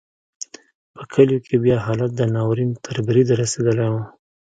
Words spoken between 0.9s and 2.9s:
په کلیو کې بیا حالت د ناورین